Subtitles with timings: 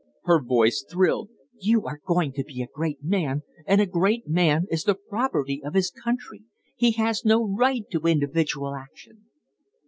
[0.23, 1.29] Her voice thrilled.
[1.59, 5.61] "You are going to be a great man, and a great man is the property
[5.63, 6.41] of his country.
[6.75, 9.25] He has no right to individual action."